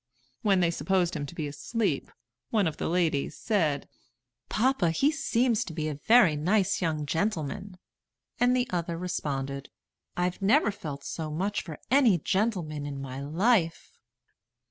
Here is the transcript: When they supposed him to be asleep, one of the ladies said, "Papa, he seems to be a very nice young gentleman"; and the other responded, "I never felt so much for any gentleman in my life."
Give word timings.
When 0.41 0.61
they 0.61 0.71
supposed 0.71 1.15
him 1.15 1.27
to 1.27 1.35
be 1.35 1.47
asleep, 1.47 2.09
one 2.49 2.65
of 2.65 2.77
the 2.77 2.89
ladies 2.89 3.37
said, 3.37 3.87
"Papa, 4.49 4.89
he 4.89 5.11
seems 5.11 5.63
to 5.65 5.73
be 5.73 5.87
a 5.87 5.93
very 5.93 6.35
nice 6.35 6.81
young 6.81 7.05
gentleman"; 7.05 7.77
and 8.39 8.55
the 8.57 8.67
other 8.71 8.97
responded, 8.97 9.69
"I 10.17 10.33
never 10.41 10.71
felt 10.71 11.03
so 11.03 11.29
much 11.29 11.61
for 11.61 11.77
any 11.91 12.17
gentleman 12.17 12.87
in 12.87 12.99
my 12.99 13.21
life." 13.23 13.99